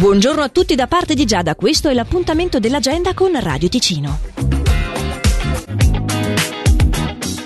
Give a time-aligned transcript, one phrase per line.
[0.00, 4.59] Buongiorno a tutti da parte di Giada, questo è l'appuntamento dell'agenda con Radio Ticino.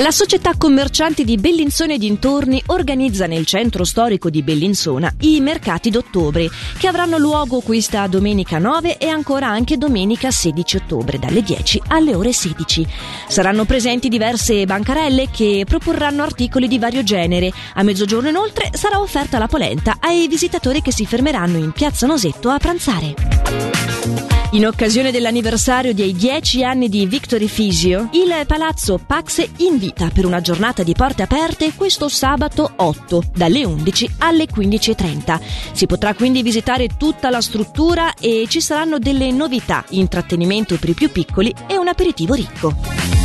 [0.00, 5.88] La società commercianti di Bellinzone e dintorni organizza nel centro storico di Bellinzona i mercati
[5.88, 11.80] d'ottobre che avranno luogo questa domenica 9 e ancora anche domenica 16 ottobre dalle 10
[11.86, 12.86] alle ore 16.
[13.26, 17.50] Saranno presenti diverse bancarelle che proporranno articoli di vario genere.
[17.76, 22.50] A mezzogiorno inoltre sarà offerta la polenta ai visitatori che si fermeranno in Piazza Nosetto
[22.50, 24.35] a pranzare.
[24.56, 30.40] In occasione dell'anniversario dei 10 anni di Victory Fisio, il Palazzo Pax invita per una
[30.40, 35.40] giornata di porte aperte questo sabato 8, dalle 11 alle 15.30.
[35.72, 40.94] Si potrà quindi visitare tutta la struttura e ci saranno delle novità, intrattenimento per i
[40.94, 43.15] più piccoli e un aperitivo ricco.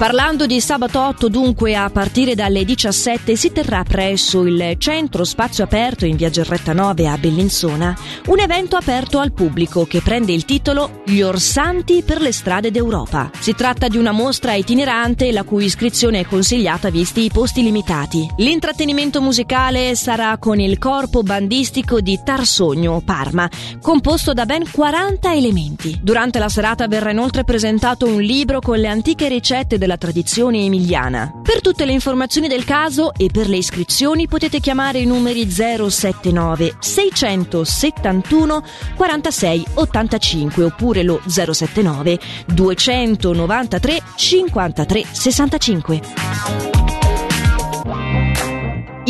[0.00, 5.62] Parlando di sabato 8, dunque, a partire dalle 17 si terrà presso il Centro Spazio
[5.62, 7.94] Aperto in via Gerretta 9 a Bellinzona
[8.28, 13.30] un evento aperto al pubblico che prende il titolo Gli Orsanti per le strade d'Europa.
[13.38, 18.26] Si tratta di una mostra itinerante la cui iscrizione è consigliata visti i posti limitati.
[18.38, 23.50] L'intrattenimento musicale sarà con il corpo bandistico di Tarsogno, Parma,
[23.82, 25.98] composto da ben 40 elementi.
[26.02, 30.64] Durante la serata verrà inoltre presentato un libro con le antiche ricette della della tradizione
[30.64, 31.32] emiliana.
[31.42, 36.76] Per tutte le informazioni del caso e per le iscrizioni potete chiamare i numeri 079
[36.78, 38.62] 671
[38.94, 46.89] 46 85 oppure lo 079 293 53 65.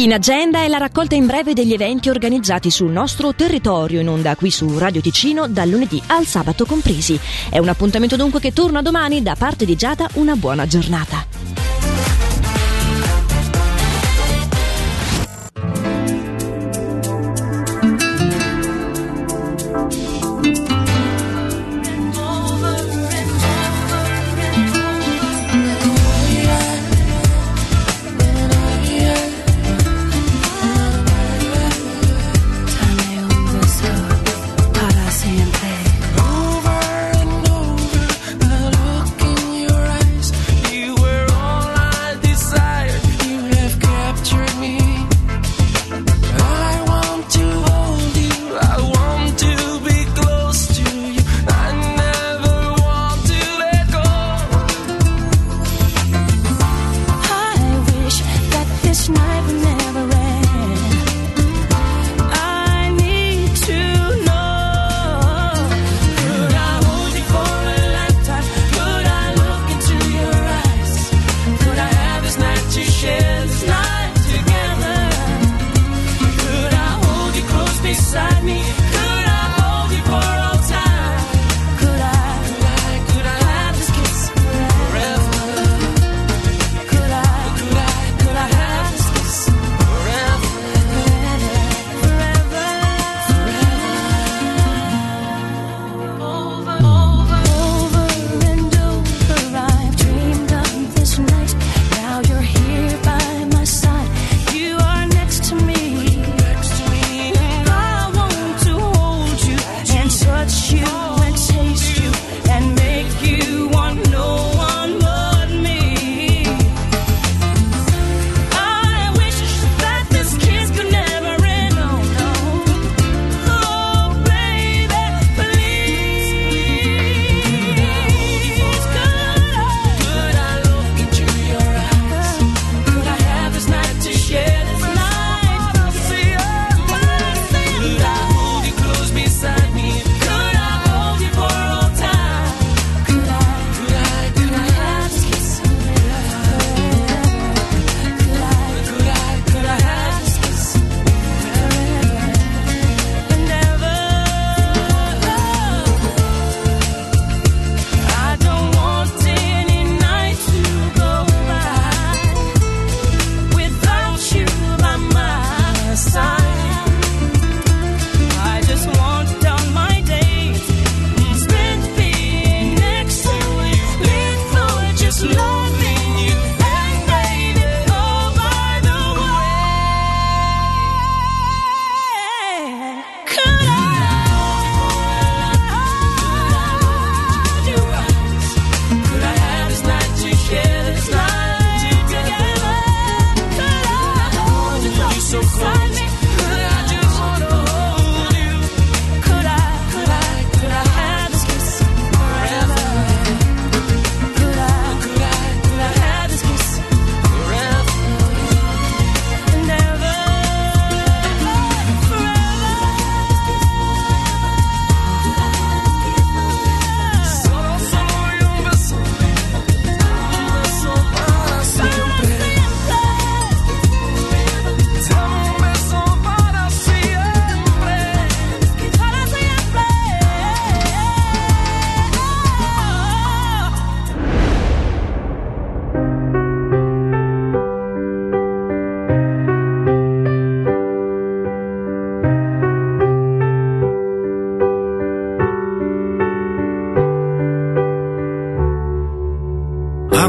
[0.00, 4.34] In agenda è la raccolta in breve degli eventi organizzati sul nostro territorio in onda
[4.34, 7.20] qui su Radio Ticino dal lunedì al sabato compresi.
[7.50, 11.39] È un appuntamento dunque che torna domani da parte di Giada una buona giornata.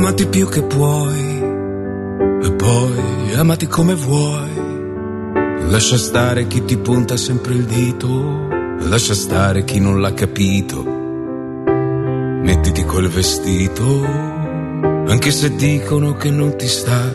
[0.01, 1.43] Amati più che puoi
[2.41, 4.49] e poi amati come vuoi.
[5.69, 8.47] Lascia stare chi ti punta sempre il dito,
[8.89, 10.83] lascia stare chi non l'ha capito.
[12.43, 14.03] Mettiti quel vestito,
[15.05, 17.13] anche se dicono che non ti sta.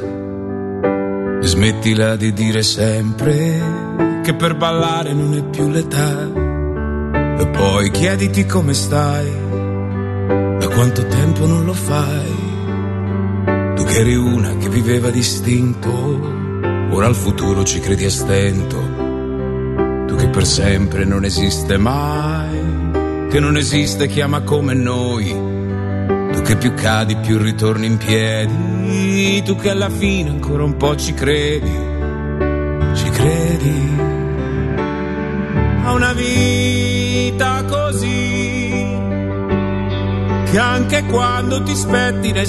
[1.40, 6.22] Smettila di dire sempre che per ballare non è più l'età.
[7.36, 9.28] E poi chiediti come stai,
[10.60, 12.45] da quanto tempo non lo fai.
[13.98, 15.90] Eri una che viveva distinto
[16.90, 18.76] ora al futuro ci credi a stento.
[20.06, 25.30] Tu che per sempre non esiste mai, che non esiste chi ama come noi.
[26.30, 30.94] Tu che più cadi più ritorni in piedi, tu che alla fine ancora un po'
[30.94, 31.72] ci credi,
[32.96, 33.96] ci credi
[35.84, 38.74] a una vita così,
[40.50, 42.44] che anche quando ti spettina è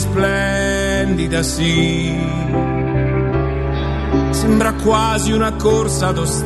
[1.07, 2.13] splendida sì
[4.31, 6.44] sembra quasi una corsa ad ostacoli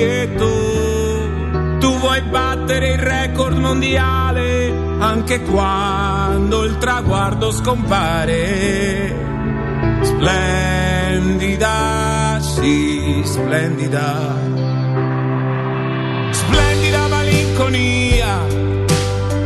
[0.00, 9.24] e tu, tu vuoi battere il record mondiale anche quando il traguardo scompare.
[10.00, 11.74] Splendida,
[12.40, 14.34] sì, splendida.
[16.30, 18.40] Splendida malinconia,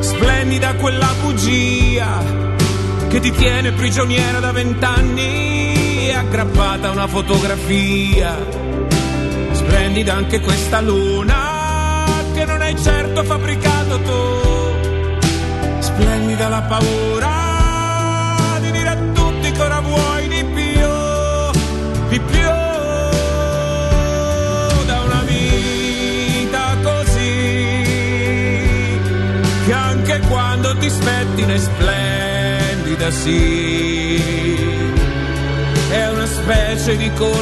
[0.01, 2.49] splendida quella bugia
[3.11, 8.39] che ti tiene prigioniera da vent'anni aggrappata a una fotografia.
[9.51, 15.81] Splendida anche questa luna che non hai certo fabbricato tu.
[15.81, 20.89] Splendida la paura di dire a tutti che ora vuoi di più,
[22.11, 22.49] di più.
[24.87, 27.75] Da una vita così
[29.67, 31.59] che anche quando ti spetti ne
[33.01, 34.23] splendida sì.
[35.91, 37.31] È una specie di corsa